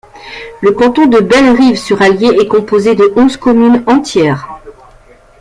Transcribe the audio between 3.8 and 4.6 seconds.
entières.